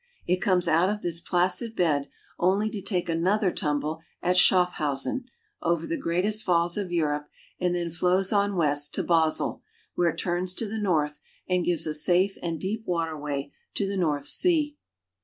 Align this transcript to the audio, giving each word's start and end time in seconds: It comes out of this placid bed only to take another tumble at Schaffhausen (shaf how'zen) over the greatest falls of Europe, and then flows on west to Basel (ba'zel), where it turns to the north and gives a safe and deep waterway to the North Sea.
It 0.25 0.41
comes 0.41 0.67
out 0.67 0.89
of 0.89 1.03
this 1.03 1.19
placid 1.19 1.75
bed 1.75 2.09
only 2.39 2.71
to 2.71 2.81
take 2.81 3.07
another 3.07 3.51
tumble 3.51 4.01
at 4.23 4.35
Schaffhausen 4.35 4.67
(shaf 4.67 4.77
how'zen) 4.79 5.25
over 5.61 5.85
the 5.85 5.95
greatest 5.95 6.43
falls 6.43 6.75
of 6.75 6.91
Europe, 6.91 7.29
and 7.59 7.75
then 7.75 7.91
flows 7.91 8.33
on 8.33 8.55
west 8.55 8.95
to 8.95 9.03
Basel 9.03 9.27
(ba'zel), 9.27 9.61
where 9.93 10.09
it 10.09 10.17
turns 10.17 10.55
to 10.55 10.65
the 10.67 10.79
north 10.79 11.19
and 11.47 11.63
gives 11.65 11.85
a 11.85 11.93
safe 11.93 12.35
and 12.41 12.59
deep 12.59 12.81
waterway 12.87 13.51
to 13.75 13.85
the 13.87 13.95
North 13.95 14.25
Sea. 14.25 14.75